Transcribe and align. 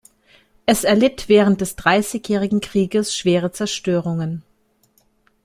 Es 0.65 0.83
erlitt 0.83 1.29
während 1.29 1.61
des 1.61 1.75
Dreissigjährigen 1.75 2.59
Krieges 2.59 3.15
schwere 3.15 3.51
Zerstörungen. 3.51 4.41